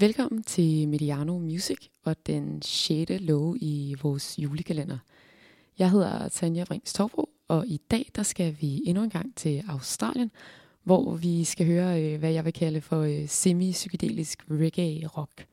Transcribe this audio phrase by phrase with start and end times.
[0.00, 3.10] Velkommen til Mediano Music og den 6.
[3.20, 4.98] lov i vores julekalender.
[5.78, 9.64] Jeg hedder Tanja Brings Torbro, og i dag der skal vi endnu en gang til
[9.68, 10.30] Australien,
[10.82, 15.46] hvor vi skal høre, øh, hvad jeg vil kalde for øh, semi-psykedelisk reggae-rock.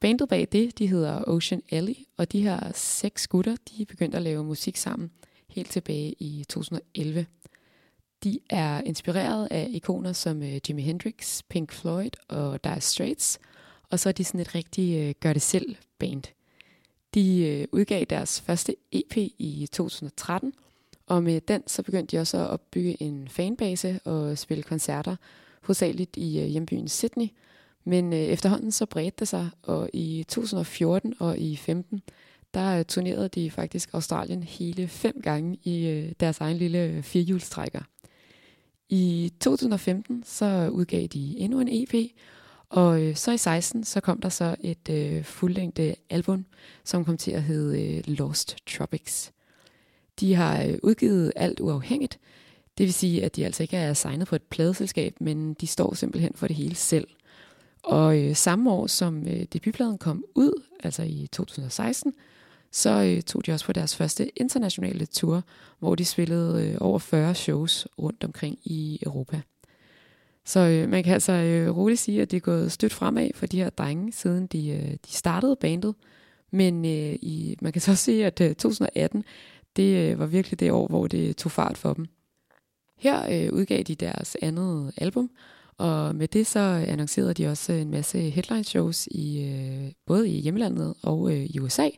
[0.00, 4.22] Bandet bag det, de hedder Ocean Alley, og de her seks gutter, de begyndte at
[4.22, 5.10] lave musik sammen
[5.48, 7.26] helt tilbage i 2011.
[8.24, 13.38] De er inspireret af ikoner som øh, Jimi Hendrix, Pink Floyd og Dire Straits,
[13.92, 16.22] og så er de sådan et rigtig øh, gør-det-selv band.
[17.14, 20.52] De øh, udgav deres første EP i 2013,
[21.06, 25.16] og med den så begyndte de også at opbygge en fanbase og spille koncerter,
[25.62, 27.28] hovedsageligt i øh, hjembyen Sydney.
[27.84, 32.02] Men øh, efterhånden så bredte det sig, og i 2014 og i 15
[32.54, 37.02] der øh, turnerede de faktisk Australien hele fem gange i øh, deres egen lille øh,
[37.02, 37.80] firehjulstrækker.
[38.88, 41.94] I 2015 så udgav de endnu en EP,
[42.72, 46.44] og øh, så i 16 så kom der så et øh, fuldlængde album,
[46.84, 49.32] som kom til at hedde øh, Lost Tropics.
[50.20, 52.18] De har øh, udgivet alt uafhængigt,
[52.78, 55.94] det vil sige, at de altså ikke er signet på et pladeselskab, men de står
[55.94, 57.08] simpelthen for det hele selv.
[57.82, 62.12] Og øh, samme år som øh, debutpladen kom ud, altså i 2016,
[62.70, 65.42] så øh, tog de også på deres første internationale tour,
[65.78, 69.40] hvor de spillede øh, over 40 shows rundt omkring i Europa.
[70.44, 73.46] Så øh, man kan altså øh, roligt sige, at det er gået stødt fremad for
[73.46, 75.94] de her drenge, siden de, øh, de startede bandet.
[76.50, 79.24] Men øh, i, man kan så også sige, at øh, 2018,
[79.76, 82.06] det øh, var virkelig det år, hvor det tog fart for dem.
[82.98, 85.30] Her øh, udgav de deres andet album,
[85.78, 90.40] og med det så annoncerede de også en masse headline shows i øh, både i
[90.40, 91.88] hjemlandet og øh, i USA,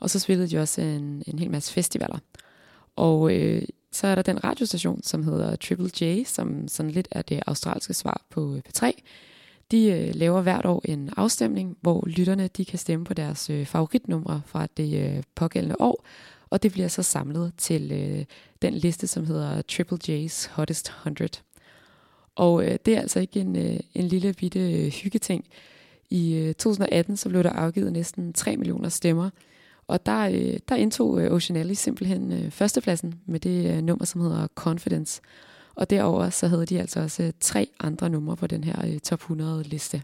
[0.00, 2.18] og så spillede de også en, en hel masse festivaler.
[2.96, 3.62] Og øh,
[3.96, 7.94] så er der den radiostation, som hedder Triple J, som sådan lidt er det australske
[7.94, 8.92] svar på øh, P3.
[9.70, 13.66] De øh, laver hvert år en afstemning, hvor lytterne de kan stemme på deres øh,
[13.66, 16.06] favoritnumre fra det øh, pågældende år,
[16.50, 18.24] og det bliver så samlet til øh,
[18.62, 21.30] den liste, som hedder Triple J's Hottest 100.
[22.34, 25.44] Og øh, det er altså ikke en, øh, en lille bitte øh, hyggeting.
[26.10, 29.30] I øh, 2018 så blev der afgivet næsten 3 millioner stemmer,
[29.88, 34.20] og der, øh, der indtog øh, Oceanelli simpelthen øh, førstepladsen med det øh, nummer, som
[34.20, 35.20] hedder Confidence.
[35.74, 38.98] Og derover så havde de altså også øh, tre andre numre på den her øh,
[38.98, 40.02] top 100 liste.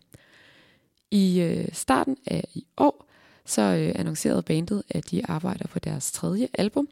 [1.10, 3.08] I øh, starten af i år,
[3.44, 6.88] så øh, annoncerede bandet, at de arbejder på deres tredje album,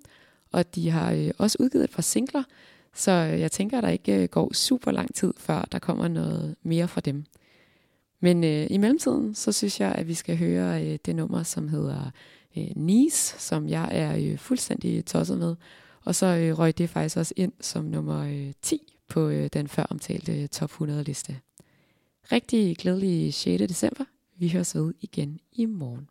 [0.52, 2.42] og de har øh, også udgivet et par singler,
[2.94, 6.08] så øh, jeg tænker, at der ikke øh, går super lang tid, før der kommer
[6.08, 7.24] noget mere fra dem.
[8.20, 11.68] Men øh, i mellemtiden, så synes jeg, at vi skal høre øh, det nummer, som
[11.68, 12.10] hedder
[12.56, 15.56] øh, Nice, som jeg er øh, fuldstændig tosset med.
[16.04, 19.68] Og så øh, røg det faktisk også ind som nummer øh, 10 på øh, den
[19.68, 21.40] før omtalte øh, top 100 liste.
[22.32, 23.62] Rigtig glædelig 6.
[23.68, 24.04] december.
[24.36, 26.08] Vi høres ved igen i morgen.